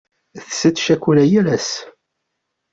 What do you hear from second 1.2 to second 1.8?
yal ass.